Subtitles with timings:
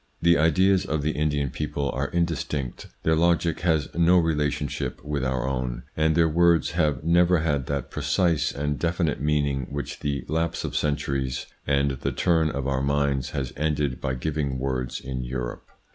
[0.19, 5.23] The ideas of the Indian people are indistinct, their logic has no rela tionship with
[5.23, 10.25] our own, and their words have never had that precise and definite meaning which the
[10.27, 15.23] lapse of centuries and the turn of our minds has ended by giving words in
[15.23, 15.69] Europe.